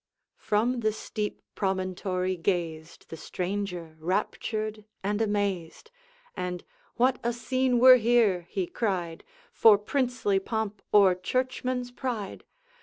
[0.39, 5.91] From the steep promontory gazed The stranger, raptured and amazed,
[6.35, 6.63] And,
[6.95, 12.45] 'What a scene were here,' he cried, 'For princely pomp or churchman's pride!